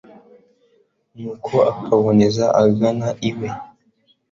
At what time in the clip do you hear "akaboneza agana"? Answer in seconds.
1.71-3.07